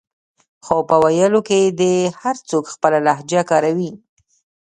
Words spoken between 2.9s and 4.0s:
لهجه کاروي